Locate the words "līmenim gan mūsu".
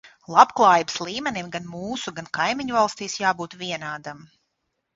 1.09-2.15